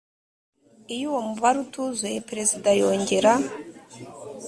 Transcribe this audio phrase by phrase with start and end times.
[0.93, 3.31] iyo uwo mubare utuzuye perezida yongera